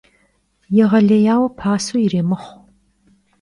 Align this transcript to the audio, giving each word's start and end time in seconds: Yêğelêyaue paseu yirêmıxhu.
Yêğelêyaue 0.77 1.47
paseu 1.57 1.97
yirêmıxhu. 2.03 2.55